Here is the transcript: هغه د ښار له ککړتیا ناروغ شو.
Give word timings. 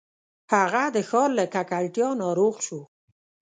هغه 0.53 0.83
د 0.95 0.97
ښار 1.09 1.29
له 1.39 1.45
ککړتیا 1.53 2.07
ناروغ 2.21 2.55
شو. 2.65 2.79